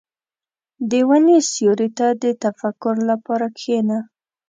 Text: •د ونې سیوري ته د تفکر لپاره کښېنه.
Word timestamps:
•د 0.89 0.91
ونې 1.07 1.37
سیوري 1.51 1.89
ته 1.97 2.07
د 2.21 2.25
تفکر 2.43 2.95
لپاره 3.09 3.45
کښېنه. 3.57 3.99